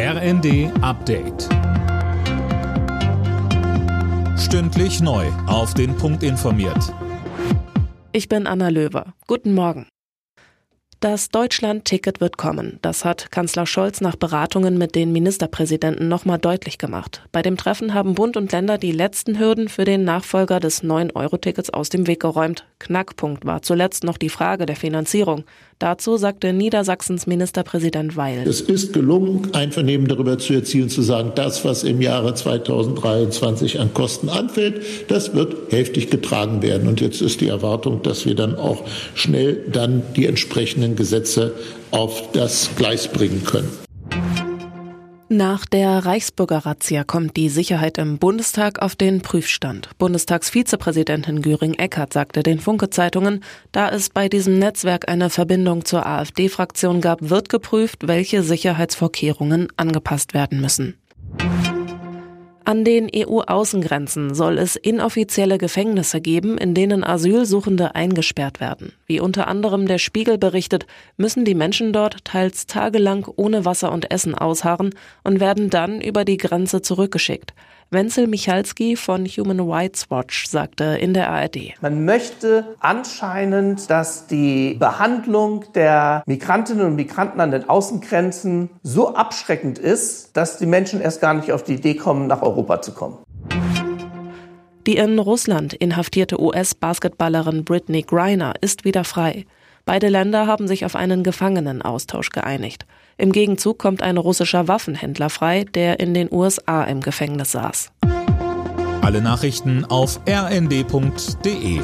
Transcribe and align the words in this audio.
RND 0.00 0.70
Update. 0.80 1.48
Stündlich 4.38 5.00
neu. 5.00 5.26
Auf 5.48 5.74
den 5.74 5.96
Punkt 5.96 6.22
informiert. 6.22 6.94
Ich 8.12 8.28
bin 8.28 8.46
Anna 8.46 8.68
Löwer. 8.68 9.12
Guten 9.26 9.54
Morgen. 9.54 9.88
Das 11.00 11.30
Deutschland-Ticket 11.30 12.20
wird 12.20 12.38
kommen. 12.38 12.78
Das 12.82 13.04
hat 13.04 13.32
Kanzler 13.32 13.66
Scholz 13.66 14.00
nach 14.00 14.14
Beratungen 14.14 14.78
mit 14.78 14.94
den 14.94 15.12
Ministerpräsidenten 15.12 16.08
nochmal 16.08 16.38
deutlich 16.38 16.78
gemacht. 16.78 17.24
Bei 17.30 17.42
dem 17.42 17.56
Treffen 17.56 17.94
haben 17.94 18.14
Bund 18.14 18.36
und 18.36 18.52
Länder 18.52 18.78
die 18.78 18.92
letzten 18.92 19.38
Hürden 19.38 19.68
für 19.68 19.84
den 19.84 20.04
Nachfolger 20.04 20.60
des 20.60 20.84
9-Euro-Tickets 20.84 21.70
aus 21.70 21.88
dem 21.88 22.06
Weg 22.06 22.20
geräumt. 22.20 22.66
Knackpunkt 22.78 23.46
war 23.46 23.62
zuletzt 23.62 24.02
noch 24.02 24.16
die 24.16 24.28
Frage 24.28 24.64
der 24.64 24.74
Finanzierung. 24.74 25.44
Dazu 25.78 26.16
sagte 26.16 26.52
Niedersachsens 26.52 27.28
Ministerpräsident 27.28 28.16
Weil. 28.16 28.46
Es 28.48 28.60
ist 28.60 28.92
gelungen, 28.92 29.54
Einvernehmen 29.54 30.08
darüber 30.08 30.36
zu 30.38 30.54
erzielen, 30.54 30.88
zu 30.88 31.02
sagen, 31.02 31.32
das, 31.36 31.64
was 31.64 31.84
im 31.84 32.00
Jahre 32.00 32.34
2023 32.34 33.78
an 33.78 33.94
Kosten 33.94 34.28
anfällt, 34.28 34.82
das 35.06 35.34
wird 35.34 35.70
hälftig 35.70 36.10
getragen 36.10 36.62
werden. 36.62 36.88
Und 36.88 37.00
jetzt 37.00 37.20
ist 37.20 37.40
die 37.40 37.48
Erwartung, 37.48 38.02
dass 38.02 38.26
wir 38.26 38.34
dann 38.34 38.56
auch 38.56 38.82
schnell 39.14 39.64
dann 39.72 40.02
die 40.16 40.26
entsprechenden 40.26 40.96
Gesetze 40.96 41.54
auf 41.92 42.32
das 42.32 42.70
Gleis 42.76 43.06
bringen 43.06 43.44
können. 43.44 43.87
Nach 45.30 45.66
der 45.66 46.06
Reichsbürger-Razzia 46.06 47.04
kommt 47.04 47.36
die 47.36 47.50
Sicherheit 47.50 47.98
im 47.98 48.16
Bundestag 48.16 48.80
auf 48.80 48.96
den 48.96 49.20
Prüfstand. 49.20 49.90
Bundestagsvizepräsidentin 49.98 51.42
Göring-Eckardt 51.42 52.14
sagte 52.14 52.42
den 52.42 52.60
Funke-Zeitungen, 52.60 53.44
da 53.70 53.90
es 53.90 54.08
bei 54.08 54.30
diesem 54.30 54.58
Netzwerk 54.58 55.06
eine 55.10 55.28
Verbindung 55.28 55.84
zur 55.84 56.06
AfD-Fraktion 56.06 57.02
gab, 57.02 57.28
wird 57.28 57.50
geprüft, 57.50 58.08
welche 58.08 58.42
Sicherheitsvorkehrungen 58.42 59.68
angepasst 59.76 60.32
werden 60.32 60.62
müssen. 60.62 60.96
An 62.64 62.84
den 62.86 63.10
EU-Außengrenzen 63.14 64.34
soll 64.34 64.56
es 64.56 64.76
inoffizielle 64.76 65.58
Gefängnisse 65.58 66.22
geben, 66.22 66.56
in 66.56 66.72
denen 66.72 67.04
Asylsuchende 67.04 67.94
eingesperrt 67.94 68.60
werden. 68.60 68.94
Wie 69.10 69.20
unter 69.20 69.48
anderem 69.48 69.86
der 69.86 69.96
Spiegel 69.96 70.36
berichtet, 70.36 70.86
müssen 71.16 71.46
die 71.46 71.54
Menschen 71.54 71.94
dort 71.94 72.26
teils 72.26 72.66
tagelang 72.66 73.26
ohne 73.36 73.64
Wasser 73.64 73.90
und 73.90 74.10
Essen 74.10 74.34
ausharren 74.34 74.94
und 75.24 75.40
werden 75.40 75.70
dann 75.70 76.02
über 76.02 76.26
die 76.26 76.36
Grenze 76.36 76.82
zurückgeschickt. 76.82 77.54
Wenzel 77.90 78.26
Michalski 78.26 78.96
von 78.96 79.24
Human 79.24 79.60
Rights 79.60 80.10
Watch 80.10 80.46
sagte 80.46 80.84
in 80.84 81.14
der 81.14 81.30
ARD. 81.30 81.72
Man 81.80 82.04
möchte 82.04 82.76
anscheinend, 82.80 83.88
dass 83.88 84.26
die 84.26 84.74
Behandlung 84.74 85.64
der 85.74 86.22
Migrantinnen 86.26 86.84
und 86.84 86.96
Migranten 86.96 87.40
an 87.40 87.50
den 87.50 87.66
Außengrenzen 87.66 88.68
so 88.82 89.14
abschreckend 89.14 89.78
ist, 89.78 90.36
dass 90.36 90.58
die 90.58 90.66
Menschen 90.66 91.00
erst 91.00 91.22
gar 91.22 91.32
nicht 91.32 91.50
auf 91.50 91.64
die 91.64 91.76
Idee 91.76 91.94
kommen, 91.94 92.26
nach 92.26 92.42
Europa 92.42 92.82
zu 92.82 92.92
kommen. 92.92 93.16
Die 94.88 94.96
in 94.96 95.18
Russland 95.18 95.74
inhaftierte 95.74 96.40
US-Basketballerin 96.40 97.62
Britney 97.62 98.00
Griner 98.00 98.54
ist 98.62 98.86
wieder 98.86 99.04
frei. 99.04 99.44
Beide 99.84 100.08
Länder 100.08 100.46
haben 100.46 100.66
sich 100.66 100.86
auf 100.86 100.96
einen 100.96 101.22
Gefangenenaustausch 101.22 102.30
geeinigt. 102.30 102.86
Im 103.18 103.32
Gegenzug 103.32 103.78
kommt 103.78 104.02
ein 104.02 104.16
russischer 104.16 104.66
Waffenhändler 104.66 105.28
frei, 105.28 105.64
der 105.64 106.00
in 106.00 106.14
den 106.14 106.32
USA 106.32 106.84
im 106.84 107.02
Gefängnis 107.02 107.52
saß. 107.52 107.92
Alle 109.02 109.20
Nachrichten 109.20 109.84
auf 109.84 110.20
rnd.de 110.26 111.80